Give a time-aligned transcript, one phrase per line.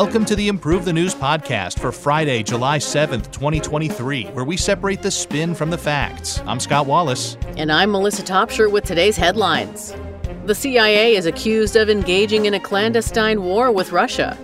[0.00, 5.02] Welcome to the Improve the News podcast for Friday, July 7th, 2023, where we separate
[5.02, 6.40] the spin from the facts.
[6.46, 7.36] I'm Scott Wallace.
[7.56, 9.96] And I'm Melissa Topshire with today's headlines.
[10.44, 14.38] The CIA is accused of engaging in a clandestine war with Russia.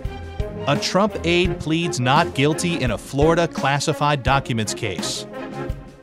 [0.66, 5.24] A Trump aide pleads not guilty in a Florida classified documents case.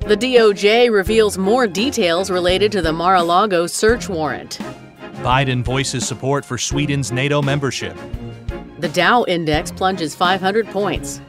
[0.08, 4.60] The DOJ reveals more details related to the Mar a Lago search warrant.
[5.16, 7.98] Biden voices support for Sweden's NATO membership.
[8.82, 11.22] The Dow index plunges 500 points.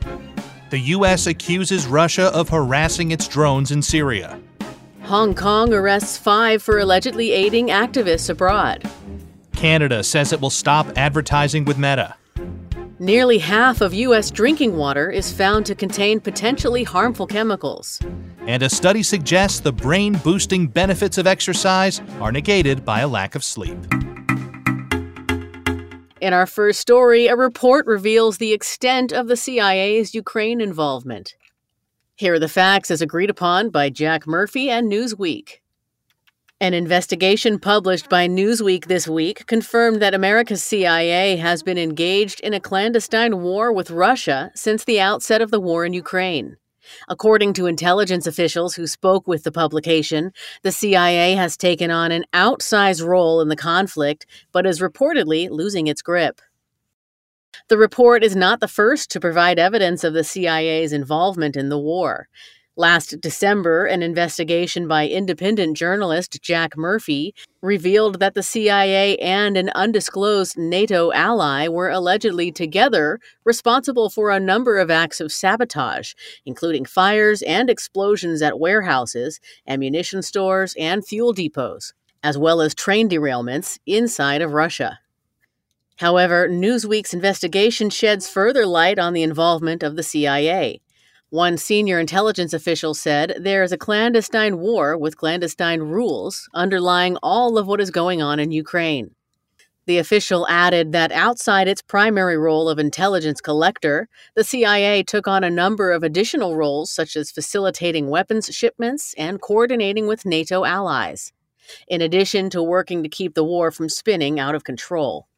[0.70, 1.26] The U.S.
[1.26, 4.40] accuses Russia of harassing its drones in Syria.
[5.02, 8.90] Hong Kong arrests five for allegedly aiding activists abroad.
[9.54, 12.14] Canada says it will stop advertising with Meta.
[12.98, 14.30] Nearly half of U.S.
[14.30, 18.00] drinking water is found to contain potentially harmful chemicals.
[18.46, 23.34] And a study suggests the brain boosting benefits of exercise are negated by a lack
[23.34, 23.76] of sleep.
[26.22, 31.34] In our first story, a report reveals the extent of the CIA's Ukraine involvement.
[32.14, 35.58] Here are the facts as agreed upon by Jack Murphy and Newsweek.
[36.60, 42.54] An investigation published by Newsweek this week confirmed that America's CIA has been engaged in
[42.54, 46.56] a clandestine war with Russia since the outset of the war in Ukraine.
[47.08, 52.24] According to intelligence officials who spoke with the publication, the CIA has taken on an
[52.32, 56.40] outsized role in the conflict, but is reportedly losing its grip.
[57.68, 61.78] The report is not the first to provide evidence of the CIA's involvement in the
[61.78, 62.28] war.
[62.76, 69.68] Last December, an investigation by independent journalist Jack Murphy revealed that the CIA and an
[69.74, 76.14] undisclosed NATO ally were allegedly together responsible for a number of acts of sabotage,
[76.46, 81.92] including fires and explosions at warehouses, ammunition stores, and fuel depots,
[82.22, 84.98] as well as train derailments inside of Russia.
[85.96, 90.80] However, Newsweek's investigation sheds further light on the involvement of the CIA.
[91.32, 97.56] One senior intelligence official said there is a clandestine war with clandestine rules underlying all
[97.56, 99.14] of what is going on in Ukraine.
[99.86, 105.42] The official added that outside its primary role of intelligence collector, the CIA took on
[105.42, 111.32] a number of additional roles such as facilitating weapons shipments and coordinating with NATO allies,
[111.88, 115.28] in addition to working to keep the war from spinning out of control.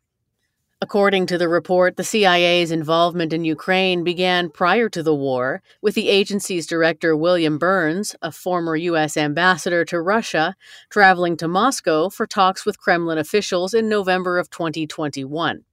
[0.84, 5.94] According to the report, the CIA's involvement in Ukraine began prior to the war, with
[5.94, 9.16] the agency's director William Burns, a former U.S.
[9.16, 10.54] ambassador to Russia,
[10.90, 15.64] traveling to Moscow for talks with Kremlin officials in November of 2021.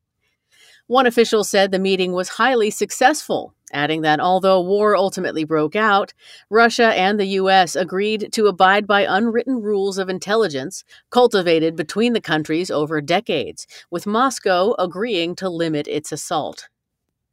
[0.92, 6.14] One official said the meeting was highly successful, adding that although war ultimately broke out,
[6.50, 7.78] Russia and the U.S.
[7.78, 14.06] agreed to abide by unwritten rules of intelligence cultivated between the countries over decades, with
[14.06, 16.68] Moscow agreeing to limit its assault.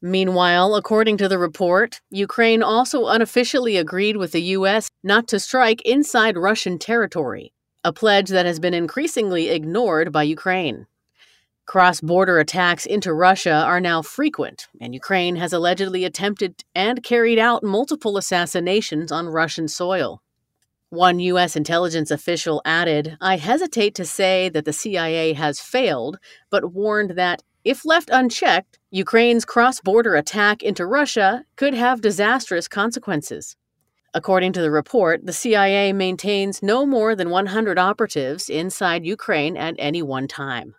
[0.01, 4.89] Meanwhile, according to the report, Ukraine also unofficially agreed with the U.S.
[5.03, 7.53] not to strike inside Russian territory,
[7.83, 10.87] a pledge that has been increasingly ignored by Ukraine.
[11.69, 17.39] Cross border attacks into Russia are now frequent, and Ukraine has allegedly attempted and carried
[17.39, 20.23] out multiple assassinations on Russian soil.
[20.89, 21.57] One U.S.
[21.57, 26.17] intelligence official added, I hesitate to say that the CIA has failed,
[26.49, 32.67] but warned that, if left unchecked, Ukraine's cross border attack into Russia could have disastrous
[32.67, 33.57] consequences.
[34.15, 39.75] According to the report, the CIA maintains no more than 100 operatives inside Ukraine at
[39.79, 40.75] any one time.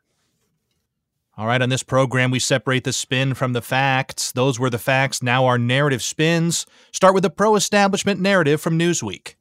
[1.40, 4.34] All right, on this program, we separate the spin from the facts.
[4.34, 6.66] Those were the facts, now our narrative spins.
[6.92, 9.36] Start with the pro establishment narrative from Newsweek.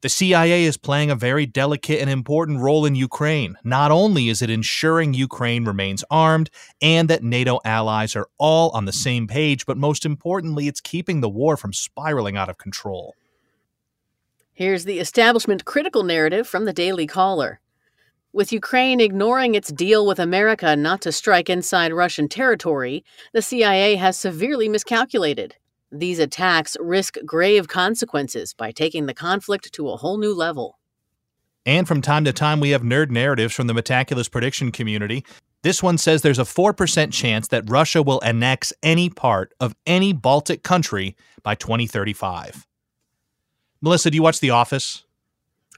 [0.00, 3.58] The CIA is playing a very delicate and important role in Ukraine.
[3.62, 6.48] Not only is it ensuring Ukraine remains armed
[6.80, 11.20] and that NATO allies are all on the same page, but most importantly, it's keeping
[11.20, 13.14] the war from spiraling out of control.
[14.54, 17.60] Here's the establishment critical narrative from the Daily Caller.
[18.34, 23.02] With Ukraine ignoring its deal with America not to strike inside Russian territory,
[23.32, 25.56] the CIA has severely miscalculated.
[25.90, 30.78] These attacks risk grave consequences by taking the conflict to a whole new level.
[31.64, 35.24] And from time to time, we have nerd narratives from the Metaculus prediction community.
[35.62, 40.12] This one says there's a 4% chance that Russia will annex any part of any
[40.12, 42.66] Baltic country by 2035.
[43.80, 45.04] Melissa, do you watch The Office?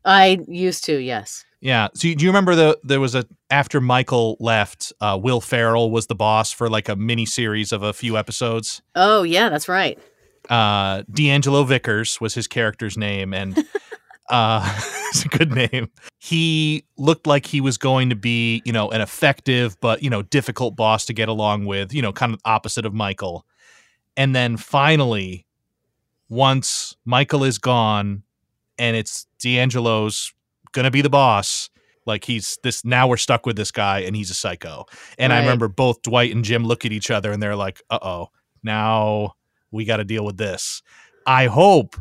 [0.05, 1.45] I used to, yes.
[1.61, 1.89] Yeah.
[1.95, 6.07] So do you remember the there was a after Michael left, uh, Will Ferrell was
[6.07, 8.81] the boss for like a mini series of a few episodes.
[8.95, 9.99] Oh yeah, that's right.
[10.49, 13.63] Uh, D'Angelo Vickers was his character's name, and
[14.31, 14.65] Uh,
[15.09, 15.91] it's a good name.
[16.19, 20.23] He looked like he was going to be, you know, an effective but, you know,
[20.23, 23.45] difficult boss to get along with, you know, kind of opposite of Michael.
[24.17, 25.47] And then finally,
[26.29, 28.23] once Michael is gone
[28.79, 30.33] and it's D'Angelo's
[30.85, 31.71] to be the boss,
[32.07, 34.87] like he's this now we're stuck with this guy and he's a psycho.
[35.19, 35.39] And right.
[35.39, 38.31] I remember both Dwight and Jim look at each other and they're like, uh oh,
[38.63, 39.35] now
[39.71, 40.83] we got to deal with this.
[41.27, 41.97] I hope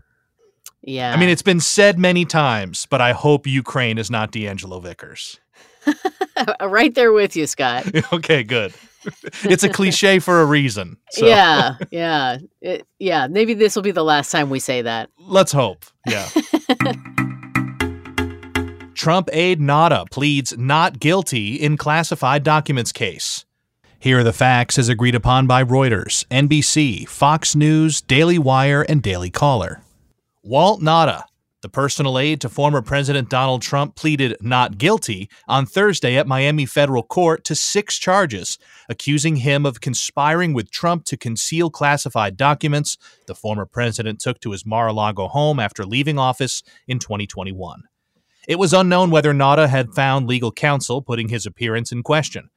[0.81, 1.13] yeah.
[1.13, 5.39] I mean, it's been said many times, but I hope Ukraine is not D'Angelo Vickers.
[6.61, 7.85] right there with you, Scott.
[8.13, 8.73] okay, good.
[9.43, 10.97] it's a cliche for a reason.
[11.11, 11.25] So.
[11.25, 13.27] Yeah, yeah, it, yeah.
[13.27, 15.09] Maybe this will be the last time we say that.
[15.17, 15.85] Let's hope.
[16.07, 16.27] Yeah.
[18.99, 23.45] Trump aide Nauta pleads not guilty in classified documents case.
[23.97, 29.01] Here are the facts as agreed upon by Reuters, NBC, Fox News, Daily Wire, and
[29.01, 29.83] Daily Caller.
[30.43, 31.23] Walt Nauta,
[31.61, 36.65] the personal aide to former President Donald Trump, pleaded not guilty on Thursday at Miami
[36.65, 38.57] federal court to six charges,
[38.89, 42.97] accusing him of conspiring with Trump to conceal classified documents
[43.27, 47.83] the former president took to his Mar a Lago home after leaving office in 2021.
[48.49, 52.49] It was unknown whether Nauta had found legal counsel, putting his appearance in question.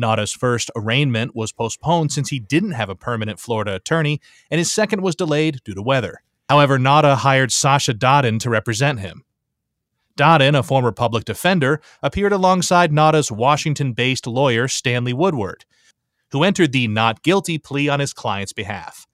[0.00, 4.20] Nauta's first arraignment was postponed since he didn't have a permanent Florida attorney,
[4.52, 6.22] and his second was delayed due to weather.
[6.48, 9.24] However, Nauta hired Sasha Dadan to represent him.
[10.16, 15.64] Dadan, a former public defender, appeared alongside Nauta's Washington based lawyer, Stanley Woodward,
[16.30, 19.08] who entered the not guilty plea on his client's behalf.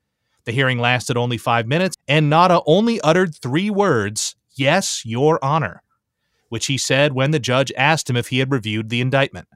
[0.45, 5.83] The hearing lasted only five minutes, and Nauta only uttered three words Yes, Your Honor,
[6.49, 9.49] which he said when the judge asked him if he had reviewed the indictment.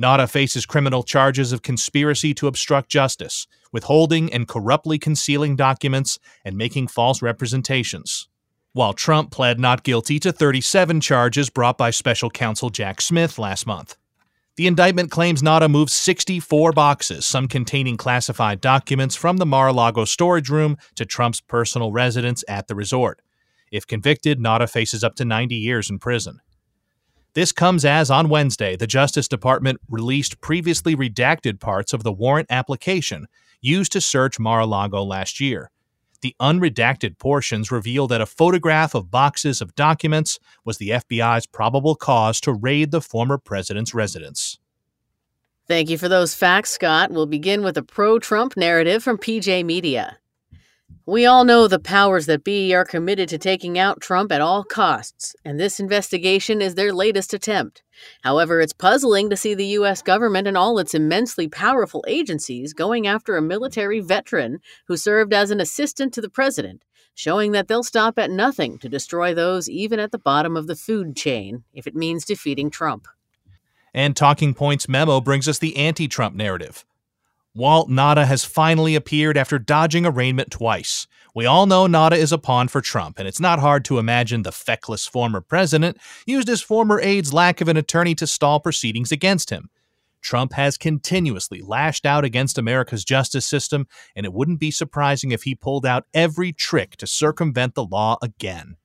[0.00, 6.56] Nauta faces criminal charges of conspiracy to obstruct justice, withholding and corruptly concealing documents, and
[6.56, 8.28] making false representations.
[8.74, 13.66] While Trump pled not guilty to 37 charges brought by special counsel Jack Smith last
[13.66, 13.96] month.
[14.56, 19.72] The indictment claims Nauta moved 64 boxes, some containing classified documents, from the Mar a
[19.72, 23.20] Lago storage room to Trump's personal residence at the resort.
[23.70, 26.40] If convicted, Nauta faces up to 90 years in prison.
[27.34, 32.46] This comes as on Wednesday, the Justice Department released previously redacted parts of the warrant
[32.50, 33.26] application
[33.60, 35.70] used to search Mar a Lago last year.
[36.22, 41.94] The unredacted portions reveal that a photograph of boxes of documents was the FBI's probable
[41.94, 44.58] cause to raid the former president's residence.
[45.68, 47.10] Thank you for those facts, Scott.
[47.10, 50.18] We'll begin with a pro Trump narrative from PJ Media.
[51.08, 54.64] We all know the powers that be are committed to taking out Trump at all
[54.64, 57.84] costs, and this investigation is their latest attempt.
[58.22, 60.02] However, it's puzzling to see the U.S.
[60.02, 65.52] government and all its immensely powerful agencies going after a military veteran who served as
[65.52, 66.82] an assistant to the president,
[67.14, 70.74] showing that they'll stop at nothing to destroy those even at the bottom of the
[70.74, 73.06] food chain if it means defeating Trump.
[73.94, 76.84] And Talking Points memo brings us the anti Trump narrative.
[77.56, 81.06] Walt Nauta has finally appeared after dodging arraignment twice.
[81.34, 84.42] We all know Nauta is a pawn for Trump, and it's not hard to imagine
[84.42, 89.10] the feckless former president used his former aide's lack of an attorney to stall proceedings
[89.10, 89.70] against him.
[90.20, 95.44] Trump has continuously lashed out against America's justice system, and it wouldn't be surprising if
[95.44, 98.76] he pulled out every trick to circumvent the law again.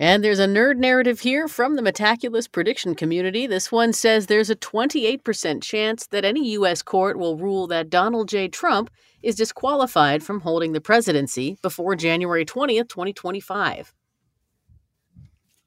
[0.00, 3.46] And there's a nerd narrative here from the Metaculus prediction community.
[3.46, 6.80] This one says there's a 28% chance that any U.S.
[6.80, 8.48] court will rule that Donald J.
[8.48, 8.90] Trump
[9.22, 13.92] is disqualified from holding the presidency before January 20th, 2025.
[15.18, 15.20] I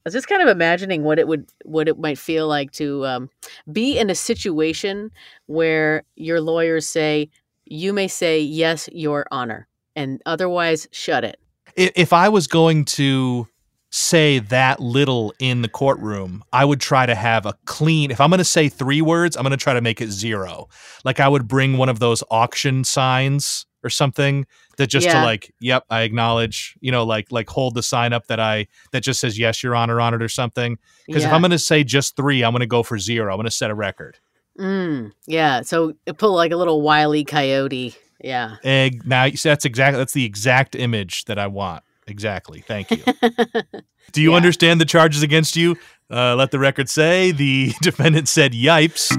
[0.03, 3.29] was just kind of imagining what it would what it might feel like to um,
[3.71, 5.11] be in a situation
[5.45, 7.29] where your lawyers say
[7.65, 11.39] you may say yes, Your Honor, and otherwise shut it.
[11.75, 13.47] If I was going to
[13.95, 18.09] say that little in the courtroom, I would try to have a clean.
[18.09, 20.67] If I'm going to say three words, I'm going to try to make it zero.
[21.05, 24.47] Like I would bring one of those auction signs or something
[24.77, 25.19] that just yeah.
[25.19, 28.65] to like, yep, I acknowledge, you know, like like hold the sign up that I
[28.93, 30.79] that just says yes, your honor on it or something.
[31.05, 31.27] Because yeah.
[31.27, 33.31] if I'm going to say just three, I'm going to go for zero.
[33.31, 34.17] I'm going to set a record.
[34.59, 35.61] Mm, yeah.
[35.61, 37.95] So pull like a little wily coyote.
[38.23, 38.55] Yeah.
[38.63, 39.05] Egg.
[39.05, 41.83] Now that's exactly that's the exact image that I want.
[42.07, 42.61] Exactly.
[42.61, 43.03] Thank you.
[44.11, 44.37] Do you yeah.
[44.37, 45.77] understand the charges against you?
[46.11, 49.11] Uh, let the record say the defendant said yipes.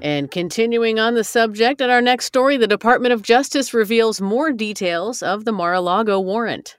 [0.00, 4.52] And continuing on the subject, at our next story, the Department of Justice reveals more
[4.52, 6.76] details of the Mar a Lago warrant.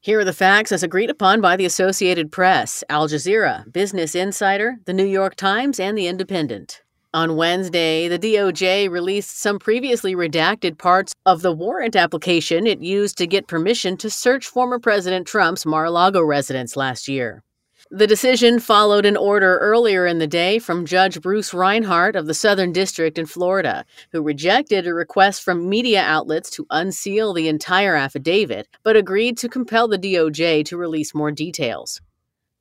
[0.00, 4.76] Here are the facts as agreed upon by the Associated Press, Al Jazeera, Business Insider,
[4.84, 6.82] The New York Times, and The Independent.
[7.14, 13.16] On Wednesday, the DOJ released some previously redacted parts of the warrant application it used
[13.18, 17.44] to get permission to search former President Trump's Mar a Lago residence last year.
[17.88, 22.34] The decision followed an order earlier in the day from Judge Bruce Reinhart of the
[22.34, 27.94] Southern District in Florida, who rejected a request from media outlets to unseal the entire
[27.94, 32.00] affidavit, but agreed to compel the DOJ to release more details.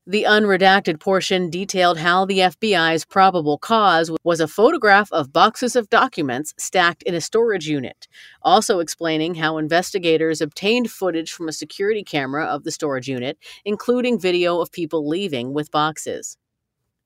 [0.05, 5.89] The unredacted portion detailed how the FBI's probable cause was a photograph of boxes of
[5.89, 8.09] documents stacked in a storage unit,
[8.41, 14.19] also explaining how investigators obtained footage from a security camera of the storage unit, including
[14.19, 16.35] video of people leaving with boxes.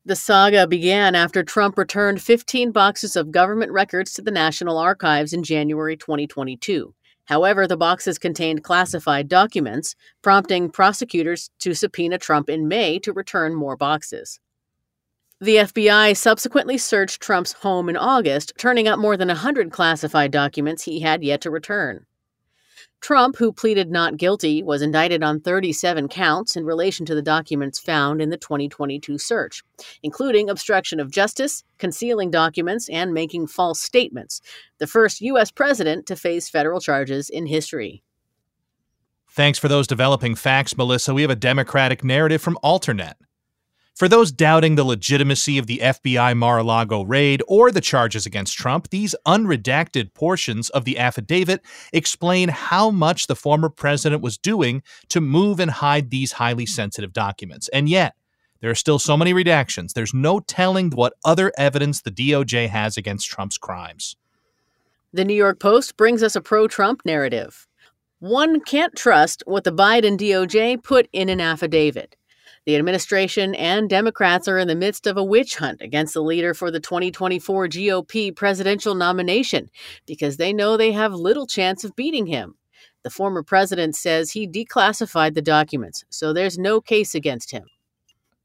[0.03, 5.33] The saga began after Trump returned 15 boxes of government records to the National Archives
[5.33, 6.95] in January 2022.
[7.27, 13.53] However, the boxes contained classified documents, prompting prosecutors to subpoena Trump in May to return
[13.53, 14.39] more boxes.
[15.39, 20.83] The FBI subsequently searched Trump's home in August, turning up more than 100 classified documents
[20.83, 22.05] he had yet to return.
[22.99, 27.79] Trump, who pleaded not guilty, was indicted on 37 counts in relation to the documents
[27.79, 29.63] found in the 2022 search,
[30.03, 34.41] including obstruction of justice, concealing documents, and making false statements,
[34.79, 35.51] the first U.S.
[35.51, 38.03] president to face federal charges in history.
[39.29, 41.13] Thanks for those developing facts, Melissa.
[41.13, 43.13] We have a Democratic narrative from Alternet.
[43.97, 48.27] For those doubting the legitimacy of the FBI Mar a Lago raid or the charges
[48.27, 54.37] against Trump, these unredacted portions of the affidavit explain how much the former president was
[54.37, 57.69] doing to move and hide these highly sensitive documents.
[57.69, 58.13] And yet,
[58.59, 62.97] there are still so many redactions, there's no telling what other evidence the DOJ has
[62.97, 64.15] against Trump's crimes.
[65.11, 67.67] The New York Post brings us a pro Trump narrative.
[68.19, 72.15] One can't trust what the Biden DOJ put in an affidavit.
[72.67, 76.53] The administration and Democrats are in the midst of a witch hunt against the leader
[76.53, 79.69] for the 2024 GOP presidential nomination
[80.05, 82.55] because they know they have little chance of beating him.
[83.03, 87.63] The former president says he declassified the documents, so there's no case against him.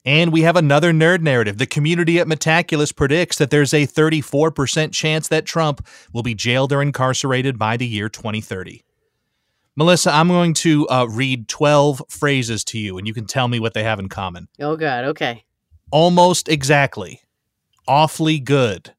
[0.04, 1.58] And we have another nerd narrative.
[1.58, 6.72] The community at Metaculus predicts that there's a 34% chance that Trump will be jailed
[6.72, 8.84] or incarcerated by the year 2030.
[9.74, 13.58] Melissa, I'm going to uh, read 12 phrases to you, and you can tell me
[13.58, 14.48] what they have in common.
[14.60, 15.04] Oh, God.
[15.04, 15.44] Okay.
[15.90, 17.22] Almost exactly.
[17.88, 18.92] Awfully good.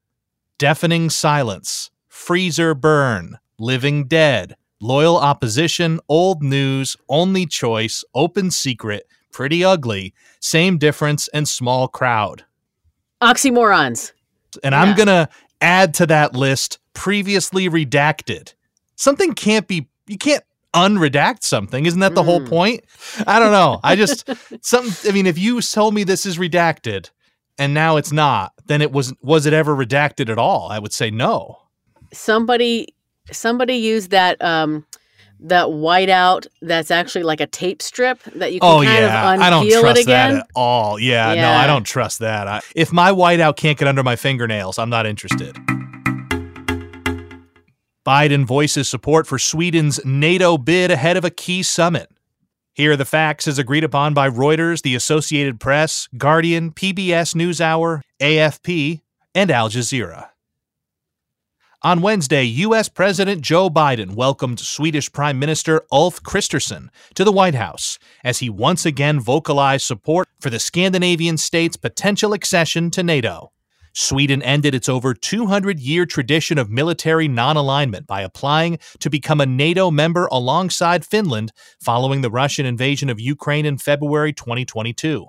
[0.57, 1.91] Deafening silence.
[2.07, 3.37] Freezer burn.
[3.59, 4.55] Living dead.
[4.81, 5.99] Loyal opposition.
[6.09, 6.97] Old news.
[7.07, 8.03] Only choice.
[8.15, 9.07] Open secret.
[9.31, 10.13] Pretty ugly.
[10.39, 12.45] Same difference and small crowd.
[13.21, 14.11] Oxymorons.
[14.63, 14.81] And yeah.
[14.81, 15.29] I'm going to
[15.61, 18.53] add to that list previously redacted.
[18.95, 21.85] Something can't be, you can't unredact something.
[21.85, 22.25] Isn't that the mm.
[22.25, 22.83] whole point?
[23.27, 23.79] I don't know.
[23.83, 24.29] I just
[24.61, 27.09] some I mean if you told me this is redacted
[27.57, 30.67] and now it's not, then it was was it ever redacted at all?
[30.69, 31.59] I would say no.
[32.11, 32.87] Somebody
[33.31, 34.85] somebody used that um
[35.43, 39.33] that whiteout that's actually like a tape strip that you can oh, kind yeah.
[39.33, 40.97] of I don't trust that at all.
[40.97, 42.47] Yeah, yeah, no, I don't trust that.
[42.47, 45.57] I, if my whiteout can't get under my fingernails, I'm not interested.
[48.05, 52.12] Biden voices support for Sweden's NATO bid ahead of a key summit.
[52.74, 58.01] Here are the facts as agreed upon by Reuters, the Associated Press, Guardian, PBS NewsHour,
[58.19, 59.01] AFP,
[59.33, 60.29] and Al Jazeera.
[61.81, 62.89] On Wednesday, U.S.
[62.89, 68.50] President Joe Biden welcomed Swedish Prime Minister Ulf Kristersson to the White House as he
[68.50, 73.52] once again vocalized support for the Scandinavian state's potential accession to NATO.
[73.95, 79.39] Sweden ended its over 200 year tradition of military non alignment by applying to become
[79.39, 85.27] a NATO member alongside Finland following the Russian invasion of Ukraine in February 2022.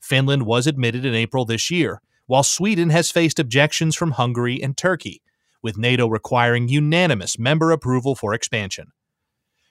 [0.00, 4.76] Finland was admitted in April this year, while Sweden has faced objections from Hungary and
[4.76, 5.22] Turkey,
[5.62, 8.88] with NATO requiring unanimous member approval for expansion.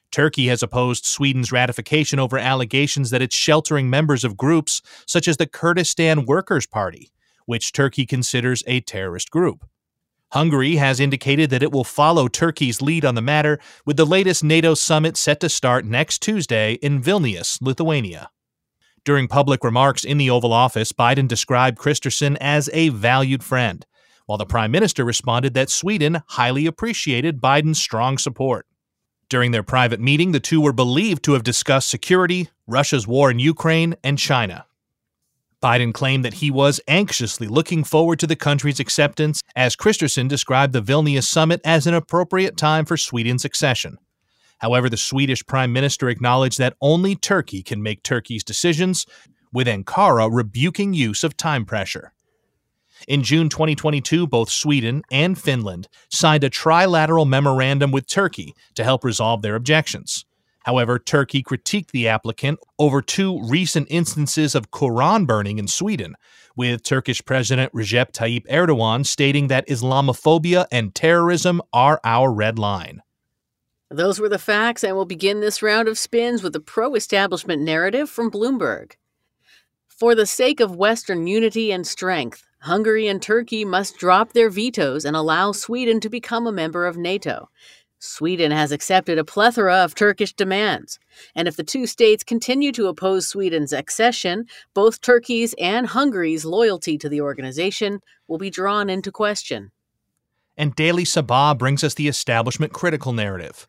[0.10, 5.36] Turkey has opposed Sweden's ratification over allegations that it's sheltering members of groups such as
[5.36, 7.12] the Kurdistan Workers' Party
[7.46, 9.66] which Turkey considers a terrorist group.
[10.32, 14.44] Hungary has indicated that it will follow Turkey's lead on the matter, with the latest
[14.44, 18.30] NATO summit set to start next Tuesday in Vilnius, Lithuania.
[19.04, 23.86] During public remarks in the Oval Office, Biden described Kristersson as a valued friend,
[24.26, 28.68] while the Prime Minister responded that Sweden highly appreciated Biden's strong support.
[29.28, 33.40] During their private meeting, the two were believed to have discussed security, Russia's war in
[33.40, 34.66] Ukraine, and China.
[35.62, 40.74] Biden claimed that he was anxiously looking forward to the country's acceptance, as Kristersson described
[40.74, 43.98] the Vilnius summit as an appropriate time for Sweden's accession.
[44.58, 49.06] However, the Swedish prime minister acknowledged that only Turkey can make Turkey's decisions,
[49.54, 52.14] with Ankara rebuking use of time pressure.
[53.08, 59.04] In June 2022, both Sweden and Finland signed a trilateral memorandum with Turkey to help
[59.04, 60.26] resolve their objections.
[60.64, 66.16] However, Turkey critiqued the applicant over two recent instances of Quran burning in Sweden,
[66.56, 73.02] with Turkish President Recep Tayyip Erdogan stating that Islamophobia and terrorism are our red line.
[73.90, 77.62] Those were the facts, and we'll begin this round of spins with the pro establishment
[77.62, 78.94] narrative from Bloomberg.
[79.88, 85.04] For the sake of Western unity and strength, Hungary and Turkey must drop their vetoes
[85.04, 87.50] and allow Sweden to become a member of NATO.
[88.04, 90.98] Sweden has accepted a plethora of Turkish demands,
[91.36, 96.98] and if the two states continue to oppose Sweden's accession, both Turkey's and Hungary's loyalty
[96.98, 99.72] to the organization will be drawn into question.
[100.58, 103.68] And Daily Sabah brings us the establishment critical narrative.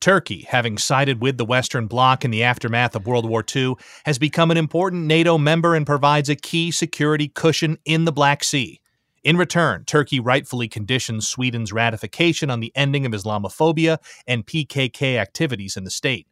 [0.00, 3.74] Turkey, having sided with the Western Bloc in the aftermath of World War II,
[4.06, 8.42] has become an important NATO member and provides a key security cushion in the Black
[8.42, 8.80] Sea.
[9.26, 15.76] In return, Turkey rightfully conditions Sweden's ratification on the ending of Islamophobia and PKK activities
[15.76, 16.28] in the state.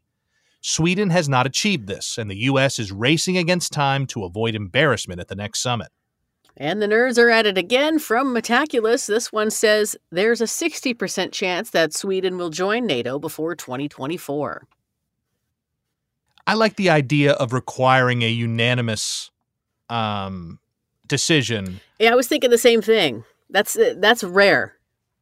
[0.61, 2.79] Sweden has not achieved this, and the U.S.
[2.79, 5.89] is racing against time to avoid embarrassment at the next summit.
[6.57, 9.09] And the nerds are at it again from Metaculus.
[9.09, 14.69] This one says there's a 60% chance that Sweden will join NATO before 2024.
[16.47, 19.33] I like the idea of requiring a unanimous
[19.91, 20.61] um,
[21.09, 21.81] decision.
[21.99, 23.25] Yeah, I was thinking the same thing.
[23.51, 24.77] That's that's rare.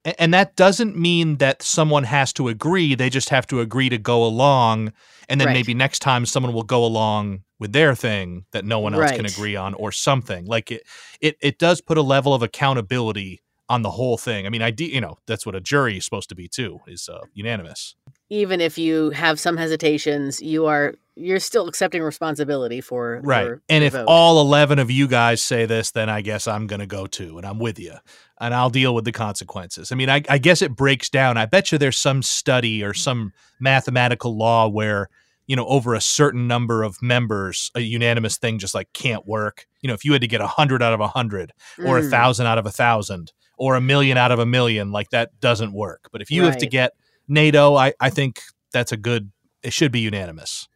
[0.05, 2.97] And that doesn't mean that someone has to agree.
[2.97, 4.93] They just have to agree to go along.
[5.29, 5.55] And then right.
[5.55, 9.17] maybe next time someone will go along with their thing that no one else right.
[9.17, 10.45] can agree on or something.
[10.47, 10.83] Like it,
[11.21, 14.45] it, it does put a level of accountability on the whole thing.
[14.45, 17.09] I mean, I, you know, that's what a jury is supposed to be too, is
[17.09, 17.95] uh, unanimous.
[18.29, 23.59] Even if you have some hesitations, you are you're still accepting responsibility for right.
[23.69, 24.07] and if vote.
[24.09, 27.37] all eleven of you guys say this, then I guess I'm going to go too,
[27.37, 27.95] and I'm with you,
[28.41, 29.93] and I'll deal with the consequences.
[29.93, 31.37] I mean, I, I guess it breaks down.
[31.37, 35.11] I bet you there's some study or some mathematical law where
[35.47, 39.67] you know over a certain number of members, a unanimous thing just like can't work.
[39.83, 42.03] You know, if you had to get a hundred out of a hundred, or a
[42.03, 42.11] mm.
[42.11, 45.75] thousand out of a thousand, or a million out of a million, like that doesn't
[45.75, 46.09] work.
[46.11, 46.49] But if you right.
[46.49, 46.93] have to get
[47.29, 48.41] NATO, I, I think
[48.73, 49.31] that's a good.
[49.63, 50.69] It should be unanimous.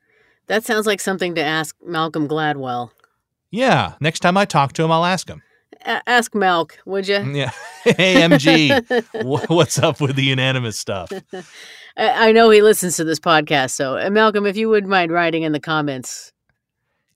[0.46, 2.90] That sounds like something to ask Malcolm Gladwell.
[3.50, 5.42] Yeah, next time I talk to him, I'll ask him.
[5.84, 7.22] A- ask Malk, would you?
[7.32, 7.50] Yeah.
[7.86, 11.12] Hey, MG, what's up with the unanimous stuff?
[11.96, 15.12] I-, I know he listens to this podcast, so uh, Malcolm, if you wouldn't mind
[15.12, 16.32] writing in the comments.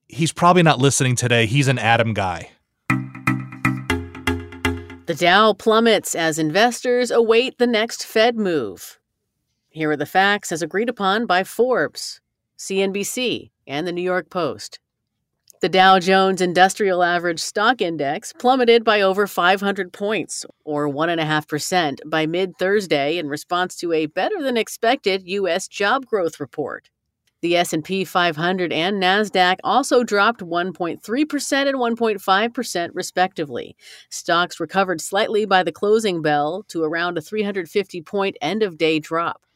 [0.07, 1.47] He's probably not listening today.
[1.47, 2.51] He's an Adam guy.
[5.07, 9.01] The Dow plummets as investors await the next Fed move.
[9.71, 12.21] Here are the facts as agreed upon by Forbes.
[12.61, 14.81] CNBC, and the New York Post.
[15.63, 22.27] The Dow Jones Industrial Average Stock Index plummeted by over 500 points, or 1.5%, by
[22.27, 25.69] mid Thursday in response to a better than expected U.S.
[25.69, 26.91] job growth report.
[27.41, 31.01] The S&P 500 and Nasdaq also dropped 1.3%
[31.67, 33.75] and 1.5% respectively.
[34.11, 38.99] Stocks recovered slightly by the closing bell to around a 350 point end of day
[38.99, 39.47] drop.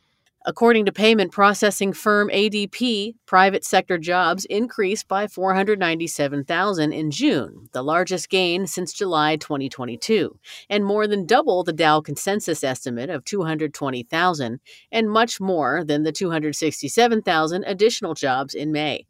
[0.47, 7.81] According to payment processing firm ADP, private sector jobs increased by 497,000 in June, the
[7.81, 14.61] largest gain since July 2022, and more than double the Dow consensus estimate of 220,000,
[14.93, 19.07] and much more than the 267,000 additional jobs in May.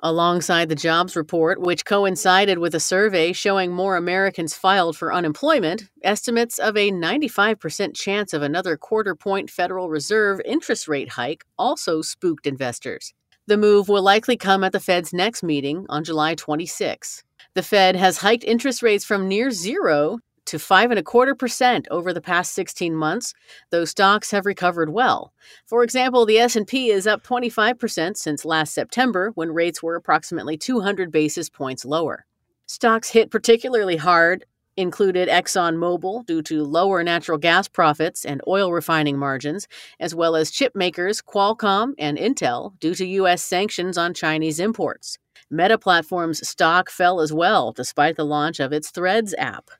[0.00, 5.90] Alongside the jobs report, which coincided with a survey showing more Americans filed for unemployment,
[6.04, 12.00] estimates of a 95% chance of another quarter point Federal Reserve interest rate hike also
[12.00, 13.12] spooked investors.
[13.48, 17.24] The move will likely come at the Fed's next meeting on July 26.
[17.54, 21.88] The Fed has hiked interest rates from near zero to five and a quarter percent
[21.90, 23.34] over the past 16 months,
[23.70, 25.32] though stocks have recovered well.
[25.66, 31.10] For example, the S&P is up 25% since last September when rates were approximately 200
[31.12, 32.26] basis points lower.
[32.66, 34.44] Stocks hit particularly hard
[34.78, 39.66] included ExxonMobil due to lower natural gas profits and oil refining margins,
[39.98, 43.42] as well as chip makers Qualcomm and Intel due to U.S.
[43.42, 45.18] sanctions on Chinese imports.
[45.50, 49.70] Meta Platforms stock fell as well, despite the launch of its Threads app.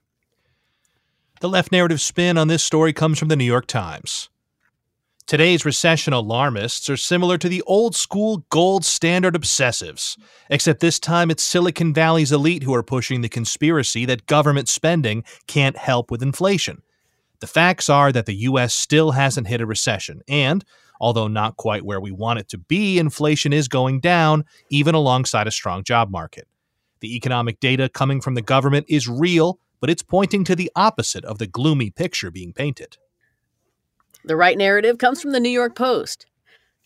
[1.40, 4.28] The left narrative spin on this story comes from the New York Times.
[5.24, 10.18] Today's recession alarmists are similar to the old school gold standard obsessives,
[10.50, 15.22] except this time it's Silicon Valley's elite who are pushing the conspiracy that government spending
[15.46, 16.82] can't help with inflation.
[17.38, 18.74] The facts are that the U.S.
[18.74, 20.64] still hasn't hit a recession, and,
[21.00, 25.46] although not quite where we want it to be, inflation is going down, even alongside
[25.46, 26.48] a strong job market.
[26.98, 31.24] The economic data coming from the government is real, but it's pointing to the opposite
[31.24, 32.96] of the gloomy picture being painted.
[34.24, 36.26] The right narrative comes from the New York Post.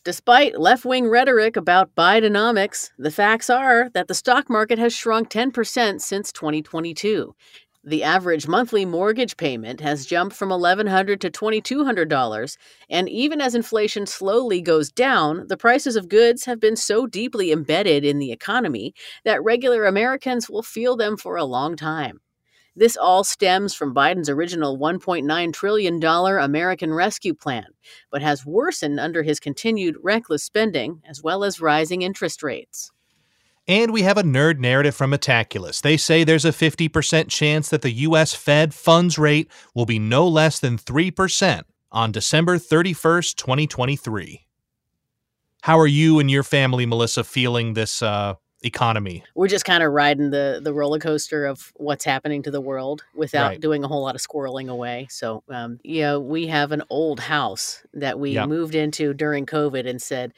[0.05, 5.31] Despite left wing rhetoric about Bidenomics, the facts are that the stock market has shrunk
[5.31, 7.35] 10% since 2022.
[7.85, 12.57] The average monthly mortgage payment has jumped from $1,100 to $2,200,
[12.91, 17.51] and even as inflation slowly goes down, the prices of goods have been so deeply
[17.51, 22.21] embedded in the economy that regular Americans will feel them for a long time.
[22.75, 27.67] This all stems from Biden's original $1.9 trillion American Rescue Plan,
[28.11, 32.91] but has worsened under his continued reckless spending as well as rising interest rates.
[33.69, 35.83] And we have a nerd narrative from Metaculus.
[35.83, 38.35] They say there's a 50% chance that the U.S.
[38.35, 44.47] Fed funds rate will be no less than 3% on December 31st, 2023.
[45.63, 49.25] How are you and your family, Melissa, feeling this uh, economy.
[49.35, 53.05] We're just kind of riding the the roller coaster of what's happening to the world
[53.15, 53.61] without right.
[53.61, 55.07] doing a whole lot of squirreling away.
[55.11, 59.89] So, um, you know, we have an old house that we moved into during COVID
[59.89, 60.33] and said,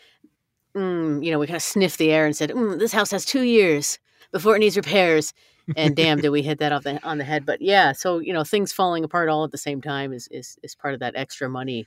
[0.74, 3.24] mm, you know, we kind of sniffed the air and said, mm, this house has
[3.24, 3.98] two years
[4.32, 5.32] before it needs repairs.
[5.76, 7.46] and damn, did we hit that off the, on the head?
[7.46, 10.58] But yeah, so you know, things falling apart all at the same time is is
[10.62, 11.87] is part of that extra money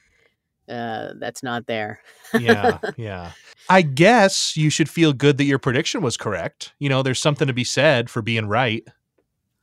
[0.69, 2.01] uh, that's not there.
[2.39, 3.31] yeah, yeah.
[3.69, 6.73] I guess you should feel good that your prediction was correct.
[6.79, 8.87] You know, there's something to be said for being right.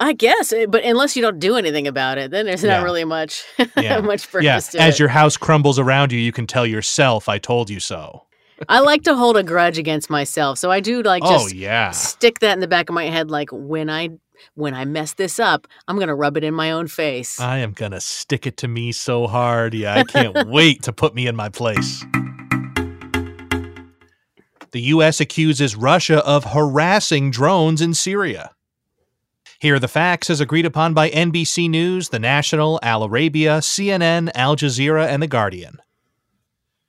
[0.00, 2.76] I guess, eh, but unless you don't do anything about it, then there's yeah.
[2.76, 3.44] not really much
[3.76, 4.00] yeah.
[4.00, 4.82] much purpose yeah.
[4.82, 4.98] As it.
[4.98, 8.26] your house crumbles around you, you can tell yourself, "I told you so."
[8.68, 11.56] I like to hold a grudge against myself, so I do like oh, just oh,
[11.56, 11.90] yeah.
[11.90, 13.30] stick that in the back of my head.
[13.30, 14.10] Like when I
[14.54, 17.40] when I mess this up, I'm going to rub it in my own face.
[17.40, 19.74] I am going to stick it to me so hard.
[19.74, 22.04] Yeah, I can't wait to put me in my place.
[24.72, 25.20] The U.S.
[25.20, 28.50] accuses Russia of harassing drones in Syria.
[29.60, 34.30] Here are the facts as agreed upon by NBC News, The National, Al Arabiya, CNN,
[34.34, 35.78] Al Jazeera, and The Guardian.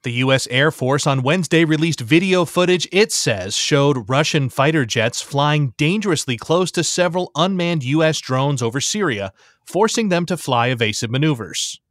[0.05, 0.47] The U.S.
[0.51, 6.37] Air Force on Wednesday released video footage it says showed Russian fighter jets flying dangerously
[6.37, 8.19] close to several unmanned U.S.
[8.19, 9.33] drones over Syria,
[9.65, 11.81] forcing them to fly evasive maneuvers.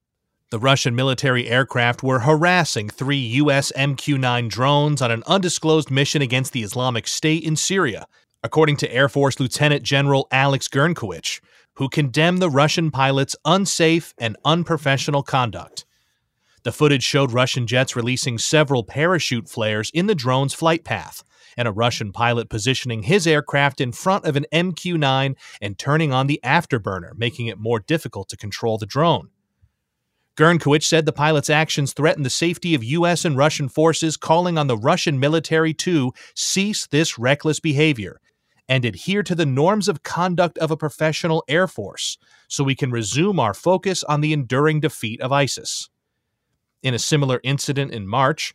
[0.51, 3.73] The Russian military aircraft were harassing three U.S.
[3.77, 8.07] MQ 9 drones on an undisclosed mission against the Islamic State in Syria,
[8.45, 11.41] according to Air Force Lieutenant General Alex Grynkewich,
[11.79, 15.85] who condemned the Russian pilots' unsafe and unprofessional conduct.
[16.65, 21.23] The footage showed Russian jets releasing several parachute flares in the drone's flight path,
[21.59, 26.13] and a Russian pilot positioning his aircraft in front of an MQ 9 and turning
[26.13, 29.29] on the afterburner, making it more difficult to control the drone.
[30.37, 33.27] Grynkewich said the pilot's actions threaten the safety of U.S.
[33.27, 38.21] and Russian forces, calling on the Russian military to cease this reckless behavior
[38.69, 42.17] and adhere to the norms of conduct of a professional air force
[42.49, 45.91] so we can resume our focus on the enduring defeat of ISIS.
[46.85, 48.55] In a similar incident in March,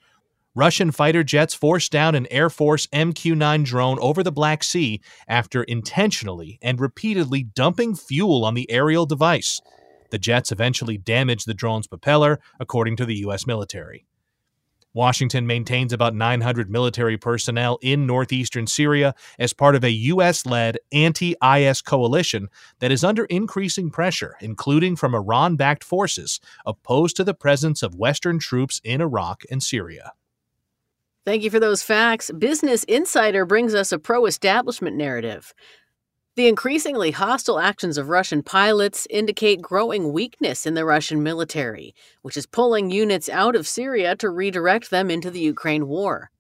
[0.53, 5.01] Russian fighter jets forced down an Air Force MQ 9 drone over the Black Sea
[5.27, 9.59] after intentionally and repeatedly dumping fuel on the aerial device.
[10.11, 13.47] The jets eventually damaged the drone's propeller, according to the U.S.
[13.47, 14.05] military.
[14.93, 20.45] Washington maintains about 900 military personnel in northeastern Syria as part of a U.S.
[20.45, 22.47] led anti IS coalition
[22.79, 27.95] that is under increasing pressure, including from Iran backed forces opposed to the presence of
[27.95, 30.13] Western troops in Iraq and Syria.
[31.25, 32.31] Thank you for those facts.
[32.31, 35.53] Business Insider brings us a pro establishment narrative.
[36.35, 42.37] The increasingly hostile actions of Russian pilots indicate growing weakness in the Russian military, which
[42.37, 46.31] is pulling units out of Syria to redirect them into the Ukraine war.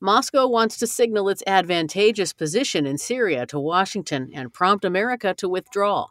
[0.00, 5.48] Moscow wants to signal its advantageous position in Syria to Washington and prompt America to
[5.48, 6.08] withdraw.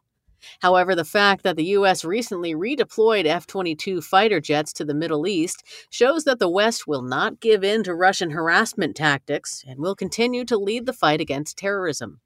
[0.61, 2.05] However, the fact that the U.S.
[2.05, 7.01] recently redeployed F 22 fighter jets to the Middle East shows that the West will
[7.01, 11.57] not give in to Russian harassment tactics and will continue to lead the fight against
[11.57, 12.21] terrorism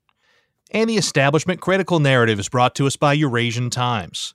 [0.72, 4.34] and the establishment critical narrative is brought to us by Eurasian Times.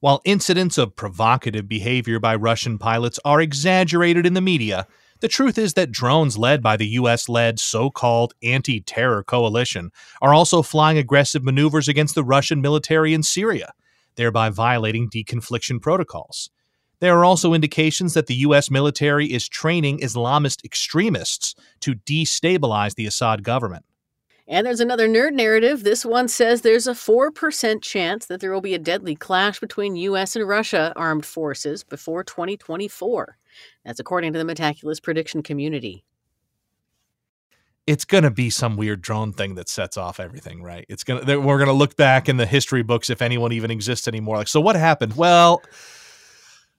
[0.00, 4.86] While incidents of provocative behavior by Russian pilots are exaggerated in the media,
[5.20, 9.90] the truth is that drones led by the US led so called anti terror coalition
[10.20, 13.72] are also flying aggressive maneuvers against the Russian military in Syria,
[14.16, 16.50] thereby violating deconfliction protocols.
[17.00, 18.70] There are also indications that the U.S.
[18.70, 23.85] military is training Islamist extremists to destabilize the Assad government.
[24.48, 25.82] And there's another nerd narrative.
[25.82, 29.96] This one says there's a 4% chance that there will be a deadly clash between
[29.96, 33.36] US and Russia armed forces before 2024.
[33.84, 36.04] That's according to the Metaculus prediction community.
[37.86, 40.84] it's going to be some weird drone thing that sets off everything, right?
[40.88, 43.70] It's going to we're going to look back in the history books if anyone even
[43.70, 44.36] exists anymore.
[44.36, 45.16] Like, so what happened?
[45.16, 45.62] Well,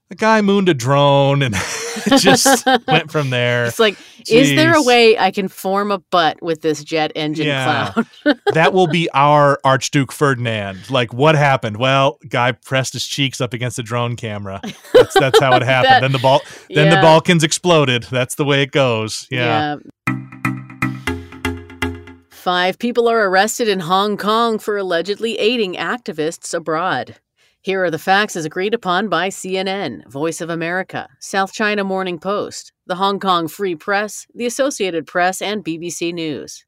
[0.09, 1.55] the guy mooned a drone and
[2.17, 3.65] just went from there.
[3.65, 4.41] It's like, Jeez.
[4.41, 7.91] is there a way I can form a butt with this jet engine yeah.
[7.91, 8.39] cloud?
[8.53, 10.89] that will be our Archduke Ferdinand.
[10.89, 11.77] Like, what happened?
[11.77, 14.61] Well, guy pressed his cheeks up against the drone camera.
[14.93, 15.91] That's that's how it happened.
[15.91, 16.95] that, then the ball, then yeah.
[16.95, 18.03] the Balkans exploded.
[18.03, 19.27] That's the way it goes.
[19.29, 19.77] Yeah.
[20.07, 20.15] yeah.
[22.29, 27.17] Five people are arrested in Hong Kong for allegedly aiding activists abroad.
[27.67, 32.17] Here are the facts as agreed upon by CNN, Voice of America, South China Morning
[32.17, 36.65] Post, the Hong Kong Free Press, the Associated Press, and BBC News.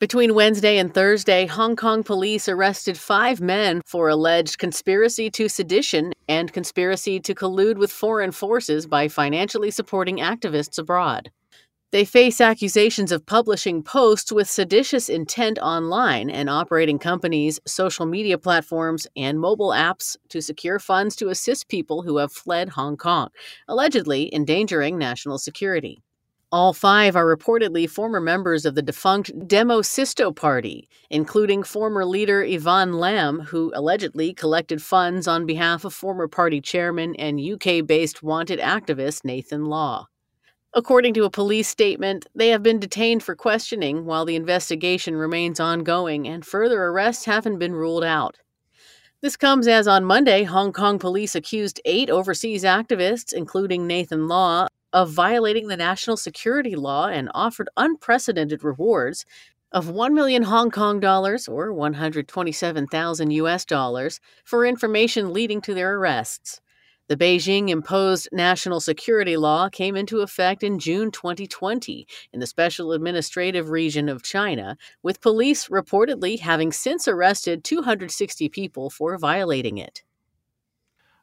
[0.00, 6.12] Between Wednesday and Thursday, Hong Kong police arrested five men for alleged conspiracy to sedition
[6.28, 11.30] and conspiracy to collude with foreign forces by financially supporting activists abroad.
[11.92, 18.38] They face accusations of publishing posts with seditious intent online and operating companies, social media
[18.38, 23.28] platforms, and mobile apps to secure funds to assist people who have fled Hong Kong,
[23.68, 26.02] allegedly endangering national security.
[26.50, 32.94] All five are reportedly former members of the defunct Demosisto Party, including former leader Yvonne
[32.94, 38.58] Lam, who allegedly collected funds on behalf of former party chairman and UK based wanted
[38.58, 40.08] activist Nathan Law.
[40.76, 45.58] According to a police statement, they have been detained for questioning while the investigation remains
[45.58, 48.36] ongoing and further arrests haven't been ruled out.
[49.22, 54.66] This comes as on Monday, Hong Kong police accused eight overseas activists, including Nathan Law,
[54.92, 59.24] of violating the national security law and offered unprecedented rewards
[59.72, 65.94] of 1 million Hong Kong dollars or 127,000 US dollars for information leading to their
[65.96, 66.60] arrests.
[67.08, 72.92] The Beijing imposed national security law came into effect in June 2020 in the Special
[72.92, 80.02] Administrative Region of China, with police reportedly having since arrested 260 people for violating it.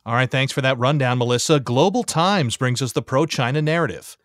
[0.06, 1.60] All right, thanks for that rundown, Melissa.
[1.60, 4.16] Global Times brings us the pro China narrative.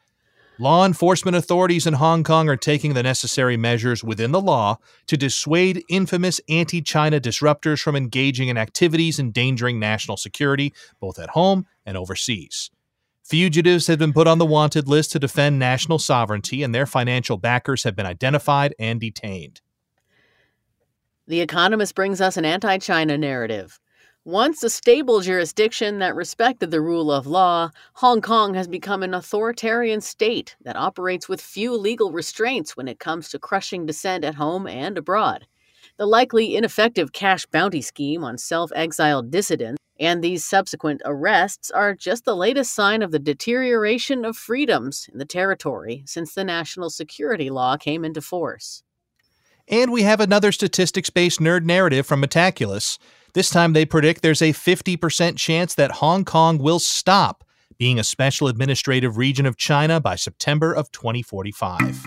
[0.61, 5.17] Law enforcement authorities in Hong Kong are taking the necessary measures within the law to
[5.17, 11.65] dissuade infamous anti China disruptors from engaging in activities endangering national security, both at home
[11.87, 12.71] and overseas.
[13.23, 17.37] Fugitives have been put on the wanted list to defend national sovereignty, and their financial
[17.37, 19.61] backers have been identified and detained.
[21.29, 23.79] The Economist brings us an anti China narrative.
[24.29, 29.15] Once a stable jurisdiction that respected the rule of law, Hong Kong has become an
[29.15, 34.35] authoritarian state that operates with few legal restraints when it comes to crushing dissent at
[34.35, 35.47] home and abroad.
[35.97, 41.95] The likely ineffective cash bounty scheme on self exiled dissidents and these subsequent arrests are
[41.95, 46.91] just the latest sign of the deterioration of freedoms in the territory since the national
[46.91, 48.83] security law came into force.
[49.67, 52.99] And we have another statistics based nerd narrative from Metaculus
[53.39, 57.45] this time they predict there's a 50% chance that Hong Kong will stop
[57.79, 62.05] being a special administrative region of China by September of 2045.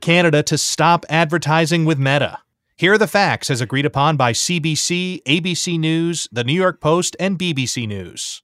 [0.00, 2.38] Canada to stop advertising with Meta.
[2.78, 7.14] Here are the facts as agreed upon by CBC, ABC News, The New York Post,
[7.20, 8.42] and BBC News.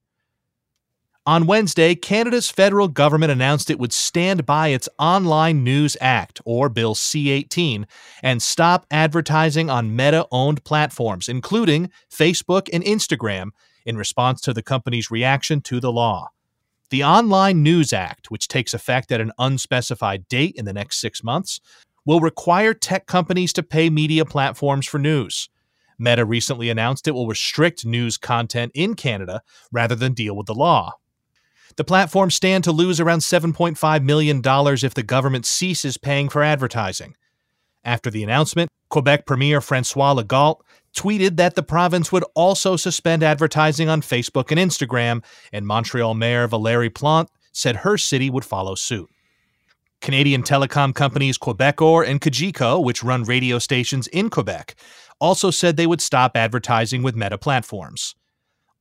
[1.27, 6.69] On Wednesday, Canada's federal government announced it would stand by its Online News Act, or
[6.69, 7.87] Bill C 18,
[8.23, 13.53] and stop advertising on Meta owned platforms, including Facebook and Instagram,
[13.87, 16.29] in response to the company's reaction to the law.
[16.91, 21.25] The Online News Act, which takes effect at an unspecified date in the next six
[21.25, 21.59] months,
[22.05, 25.49] will require tech companies to pay media platforms for news.
[25.99, 29.41] Meta recently announced it will restrict news content in Canada
[29.73, 30.93] rather than deal with the law.
[31.77, 37.17] The platforms stand to lose around $7.5 million if the government ceases paying for advertising.
[37.85, 40.61] After the announcement, Quebec Premier Francois Legault
[40.97, 46.47] tweeted that the province would also suspend advertising on Facebook and Instagram, and Montreal Mayor
[46.47, 49.11] Valérie Plante said her city would follow suit.
[50.01, 54.77] Canadian telecom companies Quebecor and Cogeco, which run radio stations in Quebec,
[55.19, 58.15] also said they would stop advertising with meta platforms.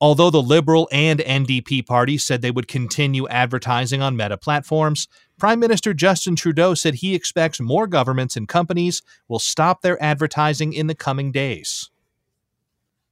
[0.04, 5.08] Although the Liberal and NDP parties said they would continue advertising on meta platforms,
[5.40, 10.74] Prime Minister Justin Trudeau said he expects more governments and companies will stop their advertising
[10.74, 11.90] in the coming days.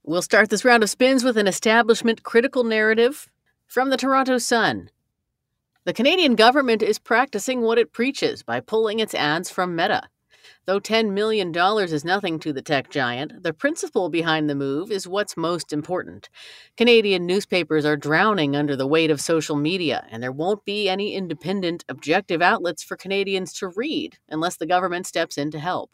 [0.04, 3.30] We'll start this round of spins with an establishment critical narrative
[3.68, 4.90] from the Toronto Sun.
[5.86, 10.10] The Canadian government is practicing what it preaches by pulling its ads from Meta.
[10.66, 15.08] Though $10 million is nothing to the tech giant, the principle behind the move is
[15.08, 16.30] what's most important.
[16.78, 21.16] Canadian newspapers are drowning under the weight of social media, and there won't be any
[21.16, 25.90] independent, objective outlets for Canadians to read unless the government steps in to help.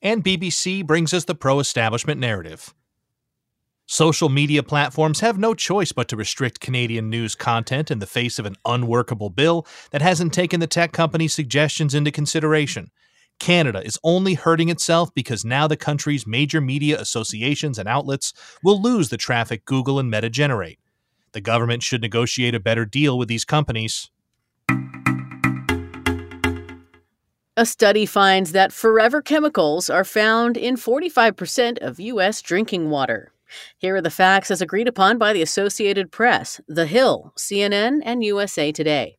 [0.00, 2.72] And BBC brings us the pro establishment narrative.
[3.86, 8.38] Social media platforms have no choice but to restrict Canadian news content in the face
[8.38, 12.90] of an unworkable bill that hasn't taken the tech company's suggestions into consideration.
[13.38, 18.80] Canada is only hurting itself because now the country's major media associations and outlets will
[18.80, 20.78] lose the traffic Google and Meta generate.
[21.32, 24.10] The government should negotiate a better deal with these companies.
[27.58, 32.42] A study finds that forever chemicals are found in 45% of U.S.
[32.42, 33.32] drinking water.
[33.78, 38.22] Here are the facts as agreed upon by the Associated Press, The Hill, CNN, and
[38.22, 39.16] USA Today.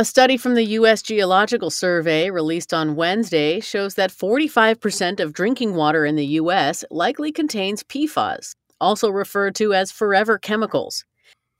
[0.00, 1.02] A study from the U.S.
[1.02, 6.86] Geological Survey released on Wednesday shows that 45% of drinking water in the U.S.
[6.90, 11.04] likely contains PFAS, also referred to as forever chemicals.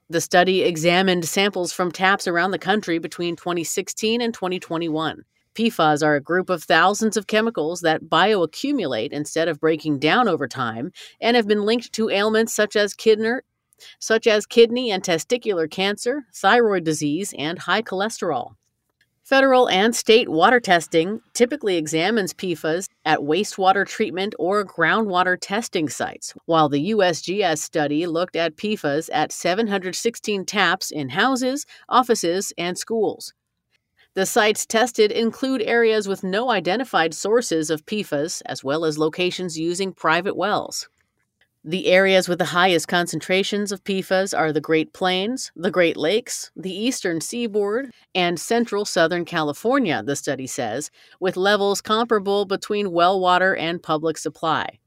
[0.09, 5.21] The study examined samples from taps around the country between 2016 and 2021.
[5.53, 10.47] PFAS are a group of thousands of chemicals that bioaccumulate instead of breaking down over
[10.47, 13.41] time and have been linked to ailments such as kidney,
[13.99, 18.55] such as kidney and testicular cancer, thyroid disease, and high cholesterol.
[19.23, 26.33] Federal and state water testing typically examines PFAS at wastewater treatment or groundwater testing sites,
[26.47, 33.33] while the USGS study looked at PFAS at 716 taps in houses, offices, and schools.
[34.15, 39.57] The sites tested include areas with no identified sources of PFAS, as well as locations
[39.57, 40.89] using private wells.
[41.63, 46.49] The areas with the highest concentrations of PFAS are the Great Plains, the Great Lakes,
[46.55, 53.19] the eastern seaboard, and central southern California, the study says, with levels comparable between well
[53.19, 54.79] water and public supply.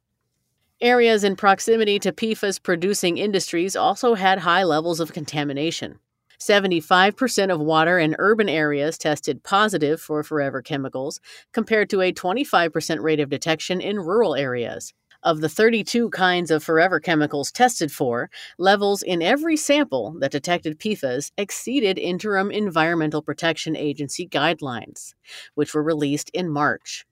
[0.81, 6.01] Areas in proximity to PFAS producing industries also had high levels of contamination.
[6.41, 11.21] 75% of water in urban areas tested positive for forever chemicals,
[11.53, 14.93] compared to a 25% rate of detection in rural areas.
[15.25, 20.79] Of the 32 kinds of forever chemicals tested for, levels in every sample that detected
[20.79, 25.15] PFAS exceeded interim Environmental Protection Agency guidelines,
[25.55, 27.07] which were released in March.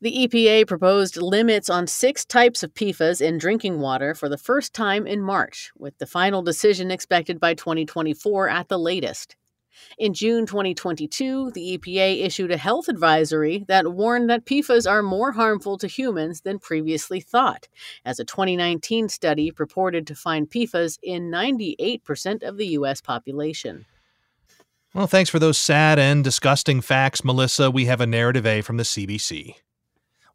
[0.00, 4.72] The EPA proposed limits on six types of PFAS in drinking water for the first
[4.72, 9.36] time in March, with the final decision expected by 2024 at the latest.
[9.98, 15.32] In June 2022, the EPA issued a health advisory that warned that PFAS are more
[15.32, 17.68] harmful to humans than previously thought,
[18.04, 23.00] as a 2019 study purported to find PFAS in 98% of the U.S.
[23.00, 23.86] population.
[24.94, 27.70] Well, thanks for those sad and disgusting facts, Melissa.
[27.70, 29.56] We have a narrative A from the CBC.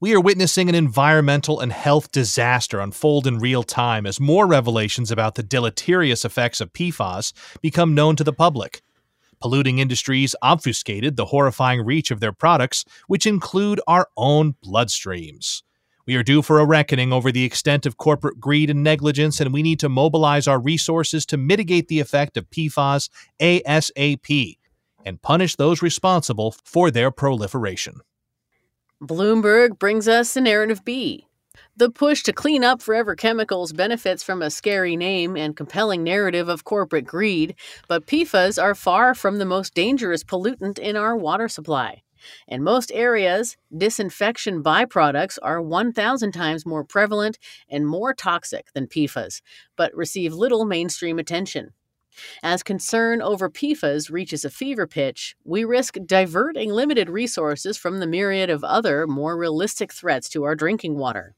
[0.02, 5.12] We are witnessing an environmental and health disaster unfold in real time as more revelations
[5.12, 8.82] about the deleterious effects of PFAS become known to the public.
[9.42, 15.64] Polluting industries obfuscated the horrifying reach of their products, which include our own bloodstreams.
[16.06, 19.54] We are due for a reckoning over the extent of corporate greed and negligence, and
[19.54, 24.58] we need to mobilize our resources to mitigate the effect of PFAS ASAP
[25.06, 28.02] and punish those responsible for their proliferation.
[29.02, 31.29] Bloomberg brings us a narrative B.
[31.76, 36.50] The push to clean up forever chemicals benefits from a scary name and compelling narrative
[36.50, 37.56] of corporate greed,
[37.88, 42.02] but PFAS are far from the most dangerous pollutant in our water supply.
[42.48, 49.42] In most areas, disinfection byproducts are 1,000 times more prevalent and more toxic than PFAS,
[49.78, 51.72] but receive little mainstream attention.
[52.44, 58.08] As concern over PFAS reaches a fever pitch, we risk diverting limited resources from the
[58.08, 61.36] myriad of other, more realistic threats to our drinking water.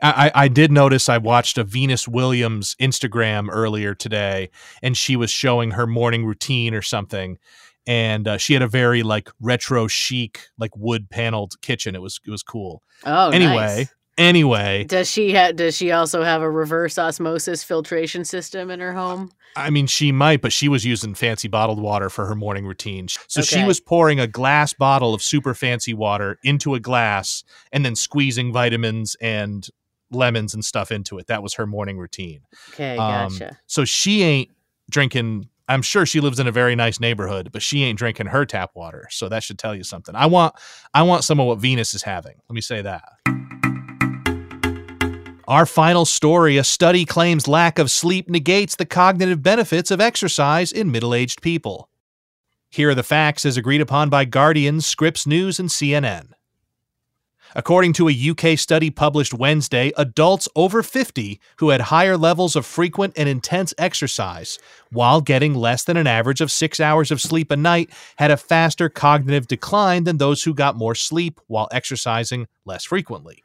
[0.00, 4.50] I, I did notice I watched a Venus Williams Instagram earlier today,
[4.82, 7.38] and she was showing her morning routine or something,
[7.86, 11.94] and uh, she had a very like retro chic, like wood paneled kitchen.
[11.94, 12.82] It was it was cool.
[13.04, 13.54] Oh, anyway.
[13.54, 13.94] nice.
[14.18, 18.92] Anyway, Does she ha- does she also have a reverse osmosis filtration system in her
[18.92, 19.30] home?
[19.58, 23.08] I mean, she might, but she was using fancy bottled water for her morning routine.
[23.08, 27.84] So she was pouring a glass bottle of super fancy water into a glass and
[27.84, 29.68] then squeezing vitamins and
[30.10, 31.26] lemons and stuff into it.
[31.26, 32.40] That was her morning routine.
[32.70, 33.58] Okay, Um, gotcha.
[33.66, 34.50] so she ain't
[34.90, 35.48] drinking.
[35.70, 38.70] I'm sure she lives in a very nice neighborhood, but she ain't drinking her tap
[38.74, 39.06] water.
[39.10, 40.14] So that should tell you something.
[40.14, 40.54] I want,
[40.94, 42.36] I want some of what Venus is having.
[42.48, 43.04] Let me say that.
[45.48, 50.70] Our final story a study claims lack of sleep negates the cognitive benefits of exercise
[50.72, 51.88] in middle aged people.
[52.68, 56.32] Here are the facts as agreed upon by Guardian, Scripps News, and CNN.
[57.56, 62.66] According to a UK study published Wednesday, adults over 50 who had higher levels of
[62.66, 64.58] frequent and intense exercise
[64.90, 67.88] while getting less than an average of six hours of sleep a night
[68.18, 73.42] had a faster cognitive decline than those who got more sleep while exercising less frequently.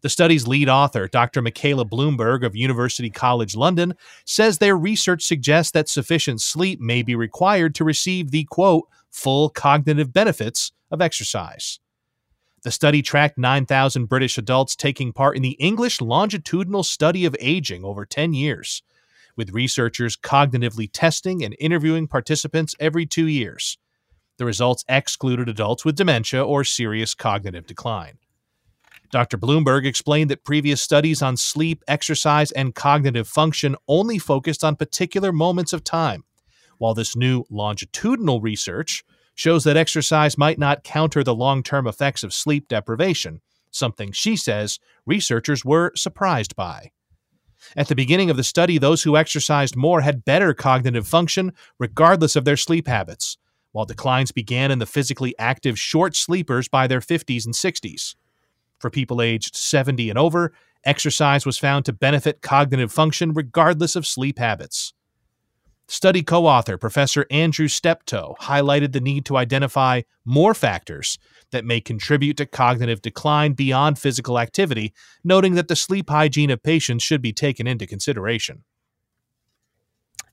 [0.00, 1.42] The study's lead author, Dr.
[1.42, 3.94] Mikaela Bloomberg of University College London,
[4.24, 9.48] says their research suggests that sufficient sleep may be required to receive the quote, full
[9.48, 11.80] cognitive benefits of exercise.
[12.62, 17.84] The study tracked 9,000 British adults taking part in the English longitudinal study of aging
[17.84, 18.82] over 10 years,
[19.36, 23.78] with researchers cognitively testing and interviewing participants every two years.
[24.36, 28.18] The results excluded adults with dementia or serious cognitive decline.
[29.10, 29.38] Dr.
[29.38, 35.32] Bloomberg explained that previous studies on sleep, exercise, and cognitive function only focused on particular
[35.32, 36.24] moments of time,
[36.76, 39.04] while this new longitudinal research
[39.34, 43.40] shows that exercise might not counter the long term effects of sleep deprivation,
[43.70, 46.90] something she says researchers were surprised by.
[47.76, 52.36] At the beginning of the study, those who exercised more had better cognitive function regardless
[52.36, 53.38] of their sleep habits,
[53.72, 58.14] while declines began in the physically active short sleepers by their 50s and 60s.
[58.78, 60.52] For people aged 70 and over,
[60.84, 64.92] exercise was found to benefit cognitive function regardless of sleep habits.
[65.90, 71.18] Study co author Professor Andrew Steptoe highlighted the need to identify more factors
[71.50, 74.92] that may contribute to cognitive decline beyond physical activity,
[75.24, 78.64] noting that the sleep hygiene of patients should be taken into consideration.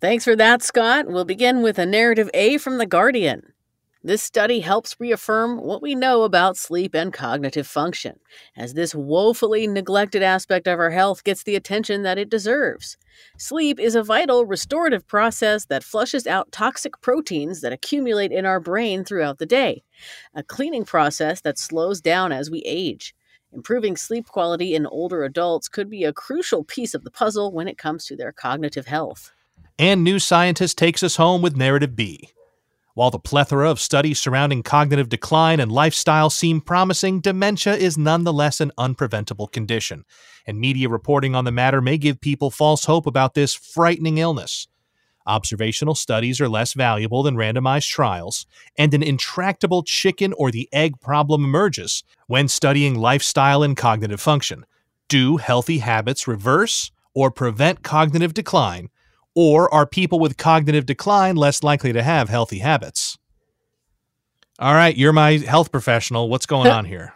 [0.02, 1.08] Thanks for that, Scott.
[1.08, 3.54] We'll begin with a narrative A from The Guardian.
[4.06, 8.20] This study helps reaffirm what we know about sleep and cognitive function,
[8.56, 12.98] as this woefully neglected aspect of our health gets the attention that it deserves.
[13.40, 18.60] Sleep is a vital restorative process that flushes out toxic proteins that accumulate in our
[18.60, 19.82] brain throughout the day,
[20.36, 23.16] a cleaning process that slows down as we age.
[23.54, 27.68] Improving sleep quality in older adults could be a crucial piece of the puzzle when
[27.68, 29.32] it comes to their cognitive health.
[29.80, 32.30] And New Scientist takes us home with narrative B.
[32.96, 38.62] While the plethora of studies surrounding cognitive decline and lifestyle seem promising, dementia is nonetheless
[38.62, 40.06] an unpreventable condition,
[40.48, 44.70] and media reporting on the matter may give people false hope about this frightening illness.
[45.28, 48.46] Observational studies are less valuable than randomized trials,
[48.78, 54.66] and an intractable chicken or the egg problem emerges when studying lifestyle and cognitive function.
[55.10, 58.90] Do healthy habits reverse or prevent cognitive decline,
[59.36, 63.18] or are people with cognitive decline less likely to have healthy habits?
[64.58, 66.30] All right, you're my health professional.
[66.30, 67.14] What's going on here?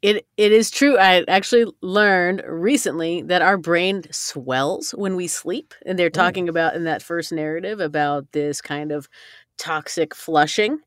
[0.00, 0.98] It it is true.
[0.98, 6.76] I actually learned recently that our brain swells when we sleep, and they're talking about
[6.76, 9.08] in that first narrative about this kind of
[9.56, 10.78] toxic flushing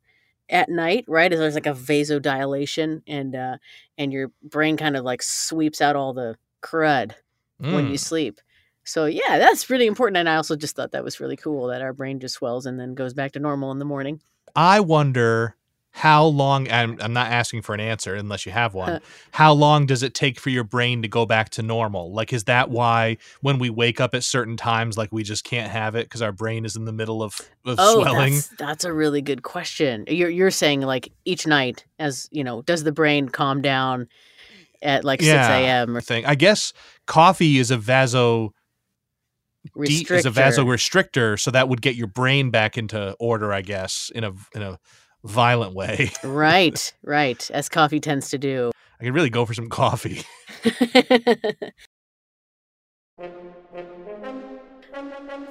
[0.50, 1.32] at night, right?
[1.32, 3.58] There's like a vasodilation, and uh,
[3.98, 7.14] and your brain kind of like sweeps out all the crud
[7.62, 7.74] mm.
[7.74, 8.00] when you mm.
[8.00, 8.40] sleep.
[8.88, 10.18] So yeah, that's really important.
[10.18, 12.80] And I also just thought that was really cool that our brain just swells and
[12.80, 14.22] then goes back to normal in the morning.
[14.56, 15.58] I wonder
[15.92, 19.88] how long I'm, I'm not asking for an answer unless you have one how long
[19.88, 23.18] does it take for your brain to go back to normal like is that why
[23.42, 26.32] when we wake up at certain times like we just can't have it because our
[26.32, 30.06] brain is in the middle of, of oh, swelling that's, that's a really good question
[30.08, 34.08] you're, you're saying like each night as you know does the brain calm down
[34.84, 36.74] at like yeah, 6 a.m or thing i guess
[37.08, 38.54] coffee is a vaso
[39.76, 40.18] restrictor.
[40.18, 44.24] is a vasorestrictor, so that would get your brain back into order, I guess, in
[44.24, 44.80] a in a
[45.24, 46.12] violent way.
[46.24, 48.72] right, right, as coffee tends to do.
[49.00, 50.24] I could really go for some coffee.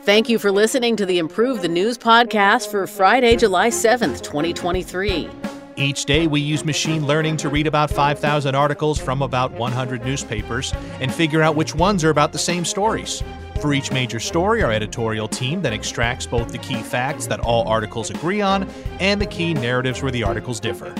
[0.03, 5.29] Thank you for listening to the Improve the News podcast for Friday, July 7th, 2023.
[5.77, 10.73] Each day, we use machine learning to read about 5,000 articles from about 100 newspapers
[11.01, 13.23] and figure out which ones are about the same stories.
[13.61, 17.67] For each major story, our editorial team then extracts both the key facts that all
[17.67, 18.69] articles agree on
[19.01, 20.95] and the key narratives where the articles differ.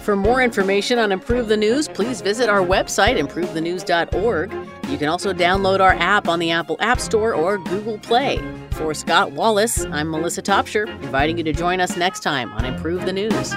[0.00, 4.52] For more information on Improve the News, please visit our website, improvethenews.org.
[4.88, 8.42] You can also download our app on the Apple App Store or Google Play.
[8.70, 13.04] For Scott Wallace, I'm Melissa Topshire, inviting you to join us next time on Improve
[13.04, 13.52] the News.